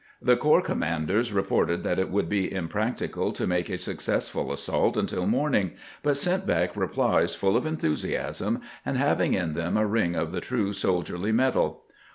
The 0.19 0.35
corps 0.35 0.63
command 0.63 1.11
ers 1.11 1.31
reported 1.31 1.83
that 1.83 1.99
it 1.99 2.09
would 2.09 2.27
be 2.27 2.51
impracticable 2.51 3.33
to 3.33 3.45
make 3.45 3.69
a 3.69 3.77
successful 3.77 4.51
assault 4.51 4.97
until 4.97 5.27
morning, 5.27 5.73
but 6.01 6.17
sent 6.17 6.47
back 6.47 6.75
replies 6.75 7.35
full 7.35 7.55
of 7.55 7.67
enthusiasm, 7.67 8.61
and 8.83 8.97
having 8.97 9.35
in 9.35 9.53
them 9.53 9.77
a 9.77 9.85
ring 9.85 10.15
of 10.15 10.31
the 10.31 10.41
true 10.41 10.73
soldierly 10.73 11.31
metal. 11.31 11.83